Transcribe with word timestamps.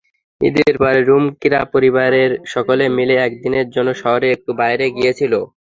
ঈদের 0.41 0.73
পরে 0.79 0.99
রুমকিরা 1.01 1.59
পরিবারের 1.73 2.31
সকলে 2.53 2.85
মিলে 2.97 3.15
একদিনের 3.19 3.67
জন্য 3.75 3.89
শহরের 4.01 4.33
একটু 4.35 4.51
বাইরে 4.61 4.85
গিয়েছিল। 4.97 5.33